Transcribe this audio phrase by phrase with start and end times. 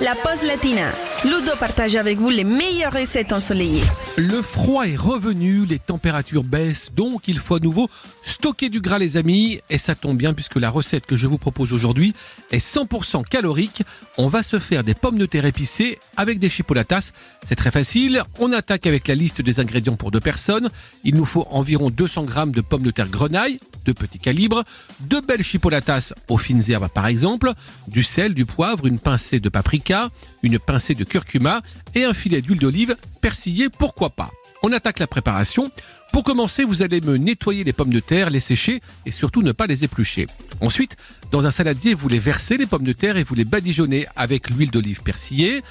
[0.00, 0.90] la pause latina.
[1.24, 3.82] Ludo partage avec vous les meilleures recettes ensoleillées.
[4.16, 7.88] Le froid est revenu, les températures baissent, donc il faut à nouveau
[8.22, 9.60] stocker du gras les amis.
[9.70, 12.14] Et ça tombe bien puisque la recette que je vous propose aujourd'hui
[12.50, 13.82] est 100% calorique.
[14.18, 17.12] On va se faire des pommes de terre épicées avec des chipolatas.
[17.46, 18.22] C'est très facile.
[18.38, 20.70] On attaque avec la liste des ingrédients pour deux personnes.
[21.04, 24.64] Il nous faut environ 200 grammes de pommes de terre grenaille, de petit calibre,
[25.00, 27.52] deux belles chipolatas aux fines herbes par exemple,
[27.88, 30.10] du sel, du poivre, une pincée de paprika,
[30.42, 31.62] une pincée de curcuma
[31.94, 34.30] et un filet d'huile d'olive persillée, pourquoi pas.
[34.62, 35.70] On attaque la préparation.
[36.12, 39.50] Pour commencer, vous allez me nettoyer les pommes de terre, les sécher et surtout ne
[39.50, 40.26] pas les éplucher.
[40.60, 40.96] Ensuite,
[41.32, 44.50] dans un saladier, vous les versez les pommes de terre et vous les badigeonnez avec
[44.50, 45.62] l'huile d'olive persillée.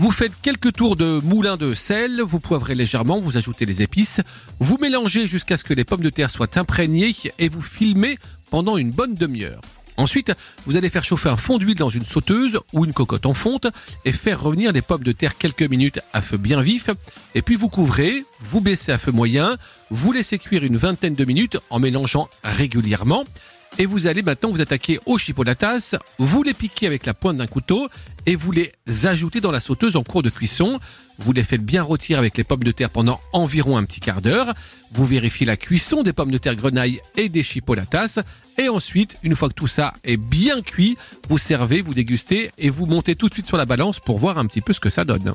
[0.00, 4.22] Vous faites quelques tours de moulin de sel, vous poivrez légèrement, vous ajoutez les épices,
[4.58, 8.16] vous mélangez jusqu'à ce que les pommes de terre soient imprégnées et vous filmez
[8.50, 9.60] pendant une bonne demi-heure.
[9.98, 10.32] Ensuite,
[10.64, 13.66] vous allez faire chauffer un fond d'huile dans une sauteuse ou une cocotte en fonte
[14.06, 16.88] et faire revenir les pommes de terre quelques minutes à feu bien vif.
[17.34, 19.58] Et puis vous couvrez, vous baissez à feu moyen,
[19.90, 23.26] vous laissez cuire une vingtaine de minutes en mélangeant régulièrement.
[23.78, 27.46] Et vous allez maintenant vous attaquer aux chipolatas, vous les piquez avec la pointe d'un
[27.46, 27.88] couteau
[28.26, 28.72] et vous les
[29.04, 30.78] ajoutez dans la sauteuse en cours de cuisson.
[31.18, 34.22] Vous les faites bien rôtir avec les pommes de terre pendant environ un petit quart
[34.22, 34.54] d'heure.
[34.92, 38.20] Vous vérifiez la cuisson des pommes de terre grenaille et des chipolatas.
[38.58, 40.96] Et ensuite, une fois que tout ça est bien cuit,
[41.28, 44.38] vous servez, vous dégustez et vous montez tout de suite sur la balance pour voir
[44.38, 45.32] un petit peu ce que ça donne.